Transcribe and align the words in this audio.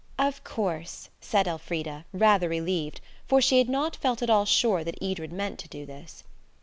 "Of 0.17 0.43
course," 0.43 1.09
said 1.19 1.47
Elfrida, 1.47 2.05
rather 2.11 2.49
relieved, 2.49 3.01
for 3.27 3.39
she 3.39 3.59
had 3.59 3.69
not 3.69 3.95
felt 3.95 4.23
at 4.23 4.31
all 4.31 4.45
sure 4.45 4.83
that 4.83 4.97
Edred 4.99 5.31
meant 5.31 5.59
to 5.59 5.67
do 5.67 5.85
this. 5.85 6.23